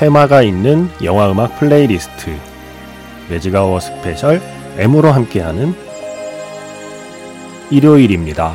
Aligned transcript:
테마가 0.00 0.40
있는 0.40 0.88
영화 1.04 1.30
음악 1.30 1.58
플레이리스트 1.58 2.34
매직아워 3.28 3.80
스페셜 3.80 4.40
M으로 4.78 5.10
함께하는 5.12 5.74
일요일입니다. 7.70 8.54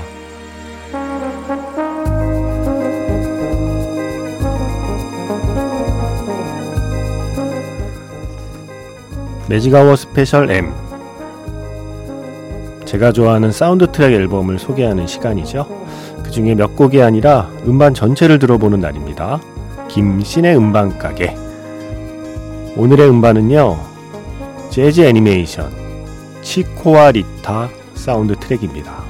매직아워 9.47 9.95
스페셜 9.95 10.49
M 10.49 10.73
제가 12.85 13.11
좋아하는 13.11 13.51
사운드 13.51 13.91
트랙 13.91 14.13
앨범을 14.13 14.57
소개하는 14.57 15.05
시간이죠. 15.05 15.67
그 16.23 16.31
중에 16.31 16.55
몇 16.55 16.75
곡이 16.75 17.03
아니라 17.03 17.51
음반 17.67 17.93
전체를 17.93 18.39
들어보는 18.39 18.79
날입니다. 18.79 19.39
김세윤의 19.89 20.57
음반 20.57 20.97
가게 20.97 21.35
오늘의 22.75 23.09
음반은요 23.09 23.77
재즈 24.69 25.01
애니메이션 25.01 25.71
치코와 26.41 27.11
리타 27.11 27.69
사운드 27.93 28.35
트랙입니다. 28.35 29.03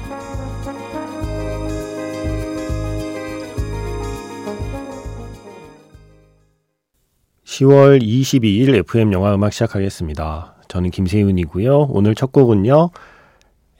(10월 7.44 8.02
22일) 8.02 8.74
FM 8.76 9.12
영화 9.12 9.34
음악 9.34 9.52
시작하겠습니다. 9.52 10.56
저는 10.68 10.90
김세윤이고요. 10.90 11.88
오늘 11.90 12.14
첫 12.14 12.32
곡은요. 12.32 12.90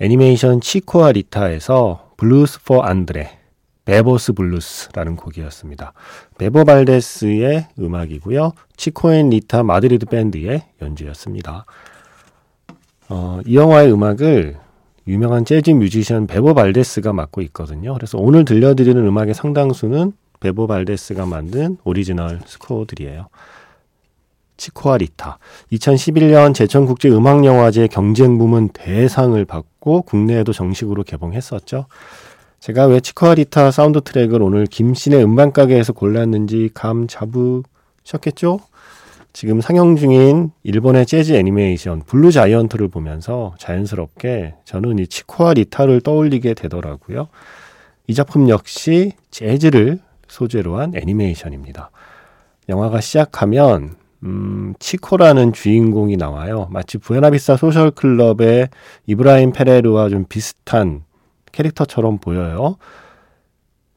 애니메이션 0.01 0.61
치코와 0.61 1.13
리타에서 1.13 2.13
Blues 2.17 2.65
for 2.65 2.83
Andre 2.83 3.36
Bebo's 3.87 4.33
Blues라는 4.33 5.17
곡이었습니다. 5.17 5.93
베보 6.37 6.65
발데스의 6.65 7.69
음악이고요. 7.79 8.53
Chico 8.77 9.11
and 9.11 9.31
Rita 9.31 9.63
Madrid 9.63 10.07
Band의 10.07 10.65
연주였습니다. 10.83 11.65
어, 13.09 13.41
이 13.47 13.57
영화의 13.57 13.93
음악을 13.93 14.57
유명한 15.07 15.45
재즈 15.45 15.71
뮤지션 15.71 16.27
베보 16.27 16.53
발데스가 16.55 17.13
맡고 17.13 17.41
있거든요. 17.43 17.95
그래서 17.95 18.19
오늘 18.19 18.45
들려드리는 18.45 19.07
음악의 19.07 19.35
상당수는 19.35 20.13
베보 20.41 20.67
발데스가 20.67 21.25
만든 21.25 21.79
오리지널 21.85 22.41
스코어들이에요. 22.45 23.29
치코와 24.57 24.99
리타. 24.99 25.39
2011년 25.73 26.55
제천국제 26.55 27.11
음악영화제 27.11 27.87
경쟁부문 27.87 28.71
대상을 28.71 29.45
받고 29.45 30.03
국내에도 30.03 30.53
정식으로 30.53 31.05
개봉했었죠. 31.05 31.87
제가 32.61 32.87
왜 32.87 33.01
치코와 33.01 33.43
리타 33.43 33.71
사운드 33.71 34.01
트랙을 34.01 34.43
오늘 34.43 34.67
김세윤의 34.67 35.23
음반가게에서 35.23 35.93
골랐는지 35.93 36.71
감 36.75 37.07
잡으셨겠죠? 37.07 38.61
지금 39.33 39.61
상영 39.61 39.97
중인 39.97 40.51
일본의 40.63 41.05
재즈 41.05 41.35
애니메이션 41.35 42.01
블루 42.07 42.33
자이언트를 42.33 42.89
보면서 42.89 43.55
자연스럽게 43.59 44.55
저는 44.65 44.99
이 44.99 45.07
치코와 45.07 45.53
리타를 45.55 46.01
떠올리게 46.01 46.55
되더라고요. 46.55 47.29
이 48.07 48.15
작품 48.15 48.49
역시 48.49 49.13
재즈를 49.31 50.01
소재로 50.27 50.79
한 50.79 50.93
애니메이션입니다. 50.97 51.91
영화가 52.69 53.01
시작하면 53.01 53.97
음, 54.23 54.75
치코라는 54.79 55.53
주인공이 55.53 56.17
나와요. 56.17 56.69
마치 56.71 56.99
부에나비스타 56.99 57.57
소셜 57.57 57.91
클럽의 57.91 58.69
이브라임 59.07 59.53
페레르와 59.53 60.09
좀 60.09 60.25
비슷한 60.29 61.03
캐릭터처럼 61.57 62.19
보여요. 62.19 62.77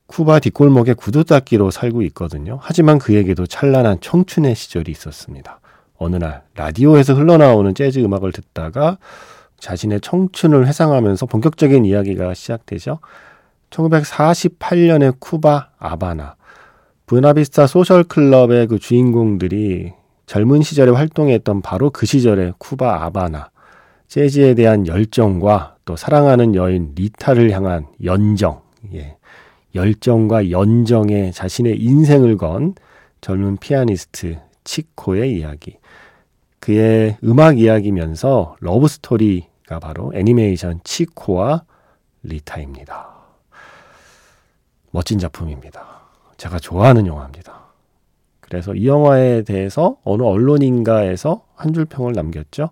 쿠바 0.08 0.40
뒷골목에 0.40 0.94
구두 0.94 1.24
닦이로 1.24 1.70
살고 1.70 2.02
있거든요. 2.04 2.58
하지만 2.62 2.98
그에게도 2.98 3.46
찬란한 3.46 4.00
청춘의 4.02 4.56
시절이 4.56 4.92
있었습니다. 4.92 5.60
어느 5.98 6.16
날 6.16 6.44
라디오에서 6.56 7.14
흘러나오는 7.14 7.76
재즈 7.76 8.00
음악을 8.00 8.32
듣다가 8.32 8.98
자신의 9.60 10.02
청춘을 10.02 10.66
회상하면서 10.68 11.26
본격적인 11.26 11.86
이야기가 11.86 12.34
시작되죠. 12.34 13.00
1948년의 13.70 15.20
쿠바 15.20 15.70
아바나 15.78 16.36
부에나비스타 17.06 17.68
소셜 17.68 18.04
클럽의 18.04 18.68
그 18.68 18.80
주인공들이 18.80 19.94
젊은 20.26 20.62
시절에 20.62 20.92
활동했던 20.92 21.62
바로 21.62 21.90
그 21.90 22.06
시절의 22.06 22.54
쿠바 22.58 23.04
아바나 23.04 23.50
재즈에 24.10 24.56
대한 24.56 24.88
열정과 24.88 25.78
또 25.86 25.96
사랑하는 25.96 26.56
여인 26.56 26.94
리타를 26.96 27.52
향한 27.52 27.86
연정, 28.04 28.64
예. 28.94 29.18
열정과 29.76 30.50
연정에 30.50 31.30
자신의 31.32 31.80
인생을 31.80 32.36
건 32.38 32.74
젊은 33.22 33.58
피아니스트 33.58 34.40
치코의 34.64 35.38
이야기. 35.38 35.78
그의 36.60 37.18
음악 37.24 37.60
이야기면서 37.60 38.56
러브 38.60 38.88
스토리가 38.88 39.80
바로 39.80 40.12
애니메이션 40.16 40.80
치코와 40.84 41.64
리타입니다. 42.24 43.10
멋진 44.90 45.20
작품입니다. 45.20 45.86
제가 46.38 46.58
좋아하는 46.58 47.06
영화입니다. 47.06 47.60
그래서 48.40 48.74
이 48.74 48.88
영화에 48.88 49.44
대해서 49.44 49.98
어느 50.04 50.24
언론인가에서 50.24 51.46
한 51.54 51.74
줄 51.74 51.86
평을 51.86 52.14
남겼죠. 52.14 52.72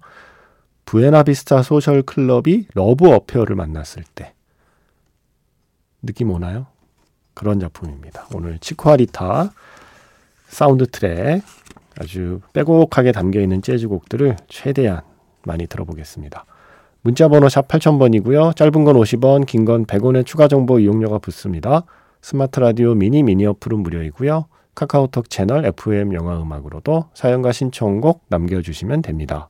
부에나비스타 0.87 1.63
소셜 1.63 2.01
클럽이 2.01 2.67
러브 2.73 3.09
어페어를 3.11 3.57
만났을 3.57 4.03
때 4.15 4.33
느낌 6.01 6.31
오나요? 6.31 6.67
그런 7.33 7.59
작품입니다. 7.59 8.27
오늘 8.33 8.57
치코와 8.59 9.15
리타 9.15 9.51
사운드 10.47 10.87
트랙 10.87 11.43
아주 11.99 12.39
빼곡하게 12.53 13.11
담겨 13.11 13.41
있는 13.41 13.61
재즈 13.61 13.89
곡들을 13.89 14.37
최대한 14.47 15.01
많이 15.43 15.67
들어보겠습니다. 15.67 16.45
문자 17.01 17.27
번호 17.27 17.49
샵 17.49 17.67
8000번이고요. 17.67 18.55
짧은 18.55 18.83
건 18.85 18.95
50원, 18.95 19.45
긴 19.45 19.65
건 19.65 19.85
100원의 19.85 20.25
추가 20.25 20.47
정보 20.47 20.79
이용료가 20.79 21.19
붙습니다. 21.19 21.83
스마트 22.21 22.61
라디오 22.61 22.95
미니 22.95 23.23
미니 23.23 23.45
어플은 23.45 23.79
무료이고요. 23.79 24.45
카카오톡 24.73 25.29
채널 25.29 25.65
FM 25.65 26.13
영화 26.13 26.41
음악으로도 26.41 27.09
사연과 27.13 27.51
신청곡 27.51 28.23
남겨 28.29 28.61
주시면 28.61 29.01
됩니다. 29.01 29.49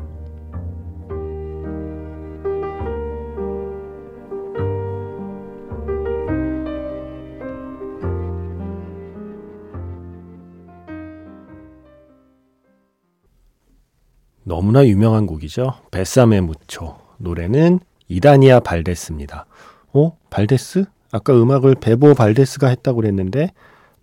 너무나 14.51 14.85
유명한 14.85 15.27
곡이죠. 15.27 15.75
Bésame 15.91 16.41
mucho. 16.41 16.97
노래는 17.19 17.79
이다니아 18.09 18.59
발데스입니다. 18.59 19.45
어? 19.93 20.17
발데스? 20.29 20.83
아까 21.13 21.33
음악을 21.33 21.75
베보 21.75 22.15
발데스가 22.15 22.67
했다고 22.67 22.97
그랬는데 22.97 23.53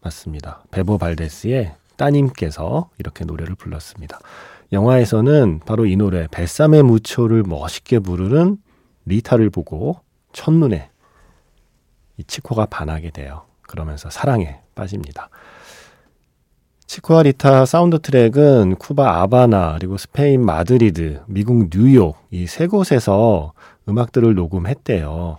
맞습니다. 0.01 0.63
베보 0.71 0.97
발데스의 0.97 1.75
따님께서 1.97 2.89
이렇게 2.97 3.27
노래를 3.27 3.57
불렀습니다. 3.57 4.21
영화에서는 4.73 5.61
바로 5.67 5.85
이 5.85 5.97
노래 5.97 6.27
Bésame 6.29 6.81
mucho를 6.81 7.43
멋있게 7.43 7.99
부르는 7.99 8.57
리타를 9.05 9.51
보고 9.51 10.01
첫눈에 10.33 10.89
이 12.17 12.25
치코가 12.25 12.65
반하게 12.65 13.11
돼요. 13.11 13.43
그러면서 13.61 14.09
사랑에 14.09 14.61
빠집니다. 14.75 15.29
치코와 16.93 17.37
리타 17.37 17.67
사운드 17.67 17.99
트랙은 18.01 18.77
쿠바 18.77 19.21
아바나 19.21 19.75
그리고 19.79 19.99
스페인 19.99 20.43
마드리드, 20.45 21.21
미국 21.27 21.69
뉴욕 21.69 22.17
이 22.31 22.47
세 22.47 22.67
곳에서 22.67 23.53
음악들을 23.87 24.35
녹음했대요. 24.35 25.37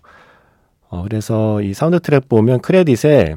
어, 0.89 1.03
그래서 1.03 1.59
이 1.63 1.73
사운드 1.73 1.99
트랙 2.01 2.29
보면 2.29 2.61
크레딧에 2.61 3.35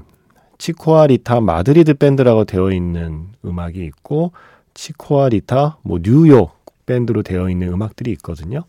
치코 0.59 0.89
앤 0.89 1.11
리타 1.11 1.41
마드리드 1.41 1.95
밴드라고 1.95 2.45
되어 2.45 2.71
있는 2.71 3.29
음악이 3.47 3.83
있고 3.87 4.33
치코 4.75 5.13
앤 5.13 5.41
리타 5.41 5.79
뭐 5.83 5.99
뉴욕 6.03 6.53
밴드로 6.85 7.23
되어 7.23 7.49
있는 7.49 7.69
음악들이 7.73 8.11
있거든요. 8.13 8.65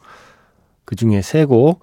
그 0.85 0.95
중에 0.95 1.21
세 1.21 1.45
곡 1.45 1.81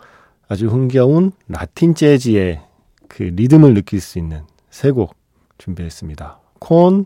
아주 0.48 0.66
흥겨운 0.68 1.32
라틴 1.46 1.94
재즈의 1.94 2.62
그 3.08 3.22
리듬을 3.24 3.74
느낄 3.74 4.00
수 4.00 4.18
있는 4.18 4.44
세 4.70 4.92
곡 4.92 5.14
준비했습니다. 5.58 6.38
Con 6.58 7.04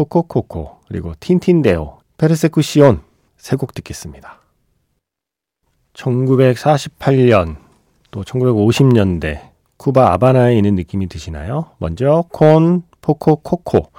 Poco 0.00 0.35
Coco, 0.35 0.78
그리고 0.88 1.12
Tin 1.20 1.43
Tin 1.43 1.67
Deo, 1.67 1.98
Persecución 2.16 3.02
세 3.36 3.56
곡 3.56 3.74
듣겠습니다. 3.74 4.40
1948년 5.92 7.56
또 8.10 8.22
1950년대 8.24 9.50
쿠바 9.76 10.12
아바나에 10.14 10.56
있는 10.56 10.74
느낌이 10.76 11.06
드시나요? 11.08 11.72
먼저 11.76 12.24
Con 12.30 12.82
Poco 13.02 13.46
Coco 13.46 13.90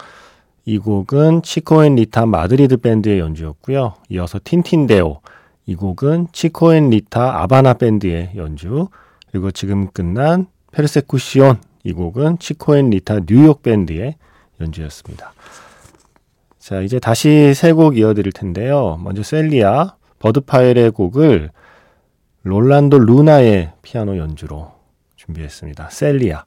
이 0.65 0.79
곡은 0.79 1.43
치코앤 1.43 1.95
리타 1.95 2.25
마드리드 2.25 2.77
밴드의 2.77 3.19
연주였고요. 3.19 3.93
이어서 4.09 4.39
Tin 4.43 4.68
Tin 4.68 4.94
Deo 4.94 5.19
이 5.67 5.75
곡은 5.75 6.29
치코앤 6.31 6.89
리타 6.89 7.43
아바나 7.43 7.75
밴드의 7.75 8.31
연주 8.37 8.87
그리고 9.31 9.51
지금 9.51 9.91
끝난 9.91 10.47
Persecución 10.71 11.61
이 11.83 11.93
곡은 11.93 12.39
치코앤 12.39 12.89
리타 12.89 13.19
뉴욕 13.27 13.61
밴드의 13.61 14.15
연주였습니다. 14.59 15.33
자, 16.61 16.79
이제 16.81 16.99
다시 16.99 17.53
세 17.55 17.73
곡 17.73 17.97
이어드릴 17.97 18.31
텐데요. 18.33 18.99
먼저 19.03 19.23
셀리아, 19.23 19.95
버드 20.19 20.52
파웰의 20.52 20.91
곡을 20.91 21.49
롤란도 22.43 22.99
루나의 22.99 23.71
피아노 23.81 24.17
연주로 24.17 24.71
준비했습니다. 25.15 25.89
셀리아. 25.89 26.45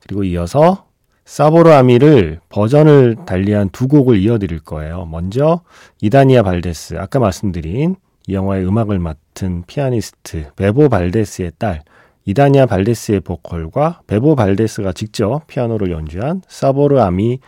그리고 0.00 0.24
이어서 0.24 0.86
Sabor 1.24 1.70
a 1.70 1.80
mí를 1.80 2.40
버전을 2.48 3.18
달리한 3.24 3.68
두 3.70 3.86
곡을 3.86 4.18
이어드릴 4.18 4.60
거예요. 4.60 5.06
먼저 5.06 5.60
이다니아 6.00 6.42
발데스, 6.42 6.96
아까 6.98 7.20
말씀드린 7.20 7.94
이 8.26 8.34
영화의 8.34 8.66
음악을 8.66 8.98
맡은 8.98 9.62
피아니스트 9.68 10.50
베보 10.56 10.88
발데스의 10.88 11.52
딸 11.58 11.82
이다니아 12.24 12.66
발데스의 12.66 13.20
보컬과 13.20 14.00
베보 14.08 14.34
발데스가 14.34 14.92
직접 14.92 15.46
피아노를 15.46 15.92
연주한 15.92 16.42
Sabor 16.48 16.98
a 16.98 17.11
mí 17.11 17.38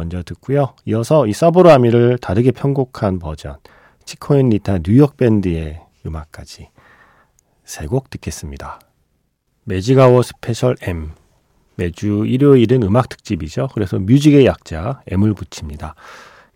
먼저 0.00 0.22
듣고요. 0.22 0.72
이어서 0.86 1.26
이 1.26 1.32
a 1.66 1.73
mí를 1.73 2.16
다르게 2.16 2.52
편곡한 2.52 3.18
버전 3.18 3.56
치코앤 4.06 4.48
리타 4.48 4.78
뉴욕 4.78 5.18
밴드의 5.18 5.82
음악까지 6.06 6.70
세 7.64 7.86
곡 7.86 8.08
듣겠습니다. 8.08 8.80
매직아워 9.64 10.22
스페셜 10.22 10.76
M 10.82 11.10
매주 11.76 12.24
일요일은 12.26 12.82
음악 12.82 13.10
특집이죠. 13.10 13.68
그래서 13.74 13.98
뮤직의 13.98 14.46
약자 14.46 15.02
M을 15.06 15.34
붙입니다. 15.34 15.94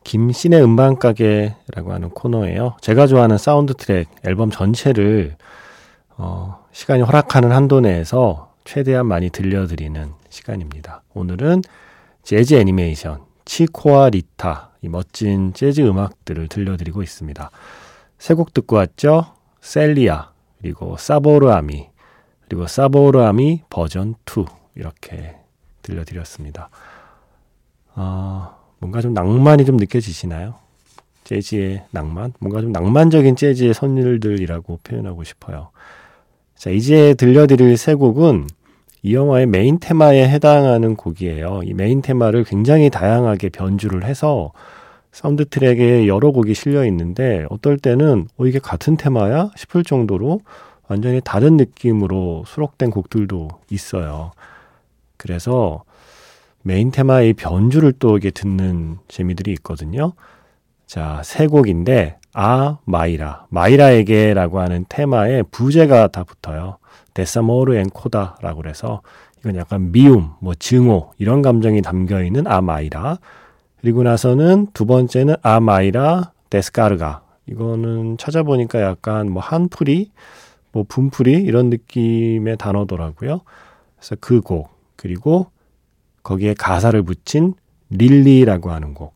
김세윤의 0.05 0.63
음반가게라고 0.63 1.93
하는 1.93 2.11
코너예요. 2.11 2.77
제가 2.81 3.07
좋아하는 3.07 3.37
사운드 3.37 3.75
트랙 3.75 4.09
앨범 4.25 4.51
전체를 4.51 5.37
어, 6.17 6.65
시간이 6.73 7.03
허락하는 7.03 7.53
한도 7.53 7.81
내에서 7.81 8.55
최대한 8.65 9.07
많이 9.07 9.29
들려드리는 9.29 10.13
시간입니다. 10.31 11.03
오늘은 11.13 11.63
재즈 12.23 12.55
애니메이션 12.55 13.24
치코와 13.45 14.11
리타 14.11 14.71
이 14.83 14.89
멋진 14.89 15.53
재즈 15.55 15.81
음악들을 15.83 16.49
들려드리고 16.49 17.03
있습니다. 17.03 17.51
세 18.19 18.35
곡 18.35 18.55
듣고 18.55 18.77
왔죠. 18.77 19.35
셀리아 19.61 20.31
그리고 20.61 20.97
Sabor 20.97 21.54
a 21.54 21.66
mí 21.66 21.89
그리고 22.49 22.67
Sabor 22.67 23.27
a 23.27 23.39
mí 23.39 23.63
버전 23.71 24.15
2 24.27 24.45
이렇게 24.77 25.37
들려드렸습니다. 25.83 26.71
어, 27.97 28.57
뭔가 28.79 29.01
좀 29.01 29.15
낭만이 29.15 29.65
좀 29.65 29.77
느껴지시나요? 29.77 30.57
재즈의 31.25 31.87
낭만? 31.91 32.33
뭔가 32.39 32.61
좀 32.61 32.73
낭만적인 32.73 33.37
재즈의 33.37 33.73
선율들이라고 33.75 34.81
표현하고 34.83 35.25
싶어요. 35.25 35.71
자, 36.57 36.71
이제 36.71 37.15
들려드릴 37.15 37.77
세 37.77 37.95
곡은 37.95 38.47
이 39.05 39.15
영화의 39.15 39.45
메인 39.45 39.79
테마에 39.79 40.27
해당하는 40.27 40.97
곡이에요. 40.97 41.61
이 41.65 41.75
메인 41.75 42.01
테마를 42.01 42.43
굉장히 42.45 42.89
다양하게 42.89 43.51
변주를 43.51 44.03
해서 44.03 44.53
사운드 45.13 45.45
트랙에 45.45 46.07
여러 46.07 46.31
곡이 46.31 46.55
실려 46.55 46.87
있는데 46.87 47.45
어떨 47.51 47.77
때는 47.77 48.29
어 48.39 48.47
이게 48.47 48.59
같은 48.59 48.97
테마야 48.97 49.51
싶을 49.57 49.85
정도로 49.85 50.41
완전히 50.89 51.21
다른 51.23 51.59
느낌으로 51.59 52.45
수록된 52.47 52.91
곡들도 52.91 53.49
있어요. 53.71 54.33
그래서 55.19 55.85
메인 56.63 56.91
테마의 56.91 57.35
변주를 57.35 57.93
또 57.99 58.17
이게 58.17 58.31
듣는 58.31 58.97
재미들이 59.09 59.53
있거든요. 59.53 60.15
자, 60.87 61.21
세 61.23 61.47
곡인데 61.47 62.17
A 62.33 62.79
Mayra 62.87 63.49
마이라에게라고 63.51 64.61
하는 64.61 64.87
테마에 64.89 65.43
부제가 65.43 66.09
다 66.09 66.25
붙어요. 66.25 66.79
Desamor 67.15 67.77
and 67.77 67.89
Coda라고 67.91 68.63
그래서 68.63 69.03
이건 69.41 69.57
약간 69.57 69.93
미움, 69.93 70.33
뭐 70.41 70.55
증오 70.55 71.13
이런 71.19 71.43
감정이 71.43 71.83
담겨 71.83 72.23
있는 72.23 72.47
A 72.47 72.61
Mayra. 72.61 73.19
그리고 73.81 74.03
나서는 74.03 74.69
두 74.73 74.87
번째는 74.87 75.37
A 75.43 75.61
Mayra 75.61 76.33
Descarga 76.51 77.23
이거는 77.47 78.17
찾아보니까 78.19 78.81
약간 78.81 79.31
뭐 79.31 79.43
한풀이, 79.43 80.11
뭐 80.73 80.85
분풀이 80.89 81.33
이런 81.43 81.71
느낌의 81.71 82.57
단어더라고요. 82.57 83.41
그래서 83.97 84.17
그 84.21 84.41
곡 84.41 84.71
그리고 84.97 85.49
거기에 86.23 86.55
가사를 86.55 87.01
붙인 87.03 87.55
릴리라고 87.91 88.71
하는 88.71 88.95
곡. 88.95 89.15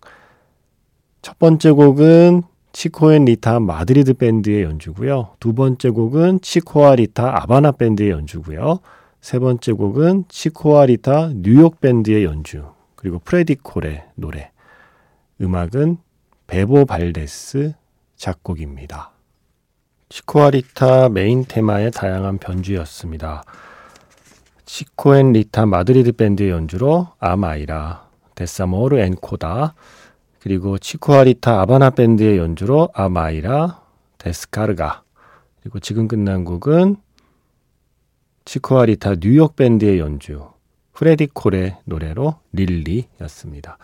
첫 1.23 1.39
번째 1.39 1.71
곡은 1.73 2.43
치코앤 2.73 3.25
리타 3.25 3.61
마드리드 3.61 4.15
밴드의 4.15 4.63
연주고요. 4.63 5.37
두 5.41 5.53
번째 5.53 5.91
곡은 5.91 6.41
치코 6.43 6.74
앤 6.74 6.97
리타 6.97 7.43
아바나 7.43 7.73
밴드의 7.73 8.11
연주고요. 8.11 8.81
세 9.21 9.39
번째 9.39 9.73
곡은 9.73 10.25
치코와 10.29 10.87
리타 10.87 11.33
뉴욕 11.35 11.81
밴드의 11.81 12.25
연주. 12.25 12.65
그리고 12.95 13.19
프레디 13.19 13.57
콜의 13.57 14.05
노래. 14.15 14.51
음악은 15.41 15.99
베보 16.47 16.87
발데스 16.87 17.75
작곡입니다. 18.17 19.13
치코와 20.09 20.51
리타 20.51 21.11
메인 21.11 21.45
테마의 21.47 21.91
다양한 21.91 22.39
변주였습니다. 22.39 23.43
치코앤 24.65 25.33
리타 25.33 25.67
마드리드 25.67 26.13
밴드의 26.13 26.51
연주로 26.51 27.09
아마이라, 27.19 28.07
데사모르 28.35 28.99
앤코다, 28.99 29.75
그리고 30.49 30.79
치코와 30.79 31.28
리타 31.28 31.61
아바나 31.61 31.91
밴드의 31.91 32.39
연주로 32.39 32.89
아마이라 32.95 33.83
데스카르가 34.17 35.03
그리고 35.61 35.79
지금 35.79 36.09
끝난 36.09 36.47
곡은 36.47 36.97
치코와 38.47 38.89
리타 38.89 39.17
뉴욕 39.17 39.57
밴드의 39.57 39.99
연주 39.99 40.49
프레디 40.95 41.27
콜의 41.27 41.77
노래로 41.85 42.37
릴리였습니다. 42.53 43.77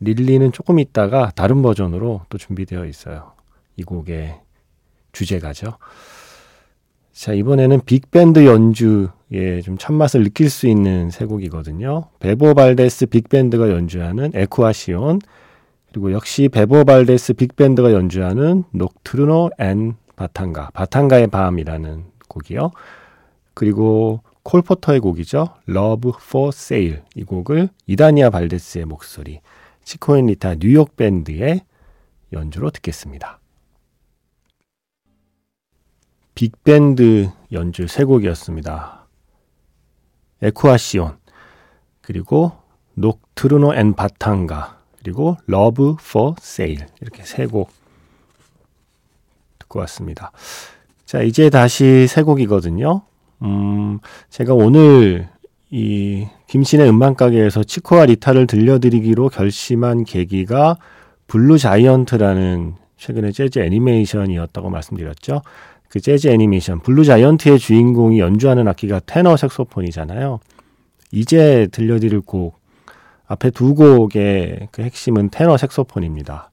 릴리는 0.00 0.50
조금 0.50 0.80
있다가 0.80 1.30
다른 1.36 1.62
버전으로 1.62 2.22
또 2.28 2.36
준비되어 2.36 2.86
있어요. 2.86 3.34
이 3.76 3.84
곡의 3.84 4.40
주제가죠. 5.12 5.78
자, 7.12 7.32
이번에는 7.32 7.82
빅밴드 7.86 8.44
연주에 8.44 9.62
좀 9.62 9.78
참맛을 9.78 10.24
느낄 10.24 10.50
수 10.50 10.66
있는 10.66 11.10
세 11.10 11.26
곡이거든요. 11.26 12.08
베보 12.18 12.54
발데스 12.54 13.06
빅밴드가 13.06 13.70
연주하는 13.70 14.32
에쿠아시온, 14.34 15.20
그리고 15.90 16.12
역시 16.12 16.48
베보 16.48 16.84
발데스 16.84 17.34
빅밴드가 17.34 17.92
연주하는 17.92 18.64
녹트르노 18.72 19.50
앤 19.58 19.96
바탕가, 20.16 20.70
바탕가의 20.74 21.28
밤이라는 21.28 22.04
곡이요. 22.28 22.70
그리고 23.54 24.22
콜포터의 24.42 25.00
곡이죠. 25.00 25.54
Love 25.68 26.12
for 26.20 26.48
Sale. 26.48 27.02
이 27.14 27.24
곡을 27.24 27.68
이다니아 27.86 28.30
발데스의 28.30 28.84
목소리, 28.84 29.40
치코앤 29.84 30.26
리타 30.26 30.56
뉴욕 30.56 30.96
밴드의 30.96 31.62
연주로 32.32 32.70
듣겠습니다. 32.70 33.40
빅밴드 36.34 37.30
연주 37.52 37.88
세 37.88 38.04
곡이었습니다. 38.04 39.06
에쿠아시온, 40.42 41.18
그리고 42.00 42.52
녹트르노 42.94 43.74
앤 43.74 43.94
바탕가, 43.94 44.77
그리고 45.02 45.36
Love 45.48 45.94
for 46.00 46.34
Sale 46.40 46.86
이렇게 47.00 47.22
세 47.24 47.46
곡 47.46 47.70
듣고 49.58 49.78
왔습니다. 49.80 50.32
자 51.04 51.22
이제 51.22 51.50
다시 51.50 52.06
세 52.08 52.22
곡이거든요. 52.22 53.02
음 53.42 53.98
제가 54.30 54.54
오늘 54.54 55.28
이 55.70 56.26
김세윤의 56.48 56.88
음반 56.88 57.14
가게에서 57.14 57.62
치코와 57.62 58.06
리타를 58.06 58.46
들려드리기로 58.46 59.28
결심한 59.28 60.04
계기가 60.04 60.76
블루 61.26 61.58
자이언트라는 61.58 62.74
최근에 62.96 63.32
재즈 63.32 63.58
애니메이션이었다고 63.58 64.70
말씀드렸죠. 64.70 65.42
그 65.88 66.00
재즈 66.00 66.28
애니메이션 66.28 66.80
블루 66.80 67.04
자이언트의 67.04 67.58
주인공이 67.58 68.18
연주하는 68.18 68.66
악기가 68.66 69.00
테너 69.06 69.36
색소폰이잖아요. 69.36 70.40
이제 71.12 71.68
들려드릴 71.70 72.22
곡 72.22 72.58
앞에 73.28 73.50
두 73.50 73.74
곡의 73.74 74.68
그 74.72 74.82
핵심은 74.82 75.28
테너 75.30 75.56
색소폰입니다. 75.56 76.50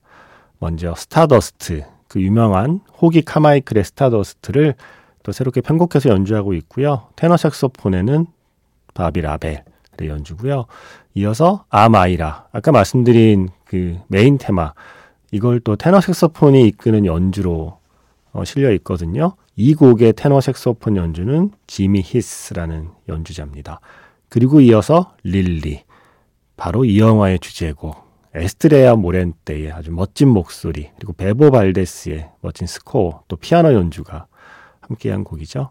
먼저 0.60 0.94
Stardust 0.96 1.86
그 2.08 2.22
유명한 2.22 2.82
호기 3.02 3.24
카마이클의 3.24 3.84
Stardust를 3.86 4.76
또 5.24 5.32
새롭게 5.32 5.62
편곡해서 5.62 6.10
연주하고 6.10 6.54
있고요. 6.54 7.08
테너 7.16 7.38
색소폰에는 7.38 8.28
바비 8.94 9.22
라벨의 9.22 9.64
연주고요. 10.02 10.66
이어서 11.16 11.66
아마이라 11.70 12.48
아까 12.52 12.72
말씀드린 12.72 13.50
그 13.64 13.98
메인 14.08 14.38
테마 14.38 14.74
이걸 15.32 15.62
또 15.62 15.76
테너 15.76 16.02
색소폰이 16.02 16.68
이끄는 16.68 17.06
연주로 17.06 17.80
어, 18.34 18.44
실려 18.44 18.72
있거든요. 18.74 19.36
이 19.56 19.74
곡의 19.74 20.14
테너 20.14 20.42
색소폰 20.42 20.98
연주는 20.98 21.52
지미 21.68 22.02
히스라는 22.04 22.90
연주자입니다. 23.08 23.80
그리고 24.28 24.60
이어서 24.60 25.14
릴리 25.24 25.85
바로 26.58 26.86
이 26.86 27.00
영화의 27.00 27.40
주제곡 27.40 28.06
에스트레아 28.34 28.96
모렌테의 28.96 29.72
아주 29.72 29.92
멋진 29.92 30.28
목소리 30.30 30.90
그리고 30.98 31.14
베보 31.14 31.52
발데스의 31.52 32.30
멋진 32.42 32.68
스코어 32.68 33.24
또 33.28 33.36
피아노 33.38 33.74
연주가 33.74 34.28
함께한 34.82 35.24
곡이죠. 35.24 35.70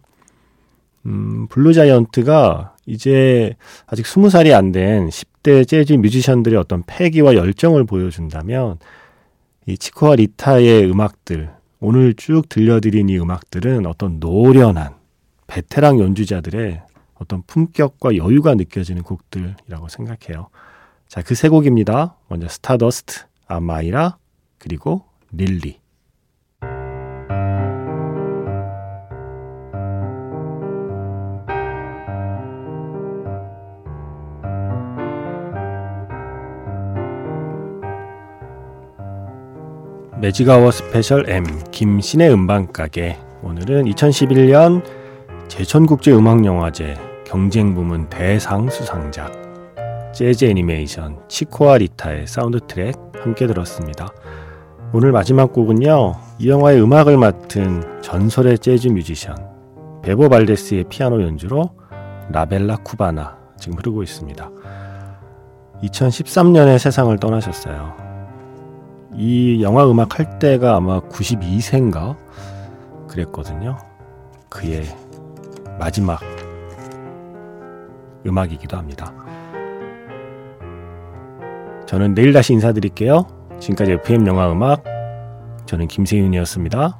음, 1.07 1.47
블루 1.49 1.75
자이언트가 1.75 2.75
이제 2.87 3.55
아직 3.87 4.05
20살이 4.07 4.55
안 4.55 4.73
된 4.73 5.09
10대 5.09 5.69
재즈 5.69 5.93
뮤지션들의 5.95 6.59
어떤 6.59 6.83
패기와 6.87 7.35
열정을 7.35 7.85
보여준다면 7.85 8.79
이 9.67 9.79
치코와 9.79 10.17
리타의 10.17 10.91
음악들, 10.91 11.51
오늘 11.81 12.15
쭉 12.15 12.49
들려드린 12.49 13.09
이 13.09 13.19
음악들은 13.19 13.87
어떤 13.87 14.19
노련한 14.21 14.95
베테랑 15.47 16.01
연주자들의 16.01 16.83
어떤 17.15 17.43
품격과 17.47 18.17
여유가 18.17 18.55
느껴지는 18.55 19.03
곡들이라고 19.03 19.89
생각해요. 19.89 20.49
자, 21.15 21.23
그 21.23 21.37
세 21.37 21.49
곡입니다. 21.49 22.17
먼저 22.27 22.49
Stardust, 22.49 23.27
아마이라, 23.47 24.17
그리고 24.59 25.05
릴리. 25.31 25.79
매직아워 40.21 40.73
스페셜 40.73 41.31
M 41.31 41.45
김세윤의 41.71 42.33
음반가게 42.33 43.19
오늘은 43.45 43.85
2011년 43.85 44.83
제천국제음악영화제 45.47 46.97
경쟁 47.25 47.77
부문 47.77 48.09
대상 48.09 48.69
수상작 48.69 49.44
재즈 50.15 50.45
애니메이션 50.45 51.19
치코와 51.29 51.79
리타의 51.79 52.29
사운드 52.29 52.61
트랙 52.69 52.95
함께 53.17 53.49
들었습니다. 53.49 54.09
오늘 54.93 55.11
마지막 55.11 55.53
곡은요. 55.53 56.15
이 56.39 56.49
영화의 56.49 56.81
음악을 56.81 57.19
맡은 57.19 58.01
전설의 58.01 58.61
재즈 58.61 58.89
뮤지션 58.89 59.37
베보 60.03 60.29
발데스의 60.29 60.85
피아노 60.89 61.21
연주로 61.21 61.71
라벨라 62.31 62.77
쿠바나 62.85 63.37
지금 63.59 63.77
흐르고 63.77 64.05
있습니다. 64.05 64.51
2013년에 65.83 66.79
세상을 66.79 67.19
떠나셨어요. 67.19 67.97
이 69.17 69.63
영화 69.63 69.91
음악 69.91 70.21
할 70.21 70.39
때가 70.39 70.77
아마 70.77 71.01
92세인가 71.01 72.17
그랬거든요. 73.09 73.79
그의 74.49 74.85
마지막 75.77 76.21
음악이기도 78.25 78.77
합니다. 78.77 79.13
저는 81.95 82.17
내일 82.17 82.33
다시 82.33 82.53
인사드릴게요. 82.55 83.25
지금까지 83.61 83.93
FM 83.93 84.27
영화 84.27 84.51
음악 84.51 84.83
저는 85.65 85.87
김세윤이었습니다. 85.87 86.99